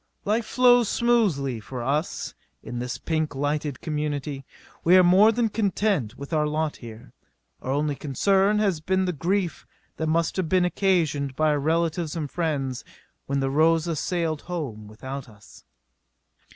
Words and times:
Life 0.25 0.47
flows 0.47 0.89
smoothly 0.89 1.59
for 1.59 1.83
us 1.83 2.33
in 2.63 2.79
this 2.79 2.97
pink 2.97 3.35
lighted 3.35 3.81
community. 3.81 4.47
We 4.83 4.97
are 4.97 5.03
more 5.03 5.31
than 5.31 5.49
content 5.49 6.17
with 6.17 6.33
our 6.33 6.47
lot 6.47 6.77
here. 6.77 7.13
Our 7.61 7.69
only 7.71 7.93
concern 7.93 8.57
has 8.57 8.81
been 8.81 9.05
the 9.05 9.13
grief 9.13 9.67
that 9.97 10.07
must 10.07 10.37
have 10.37 10.49
been 10.49 10.65
occasioned 10.65 11.35
our 11.37 11.59
relatives 11.59 12.15
and 12.15 12.31
friends 12.31 12.83
when 13.27 13.41
the 13.41 13.51
Rosa 13.51 13.95
sailed 13.95 14.41
home 14.41 14.87
without 14.87 15.29
us. 15.29 15.65